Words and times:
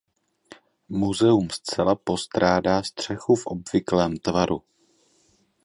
Muzeum 0.89 1.49
zcela 1.51 1.95
postrádá 1.95 2.83
střechu 2.83 3.35
v 3.35 3.45
obvyklém 3.45 4.17
tvaru. 4.17 4.63